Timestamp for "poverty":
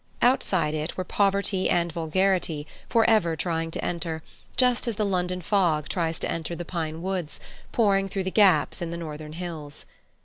1.03-1.69